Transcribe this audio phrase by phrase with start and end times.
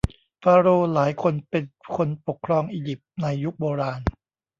[0.43, 1.63] ฟาโรห์หลายคนเป็น
[1.95, 4.01] คนปกครองอิยิปต์ในยุคโบราณ